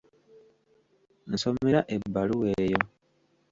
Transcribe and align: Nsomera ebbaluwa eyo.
Nsomera 1.31 1.79
ebbaluwa 1.95 2.47
eyo. 2.63 2.81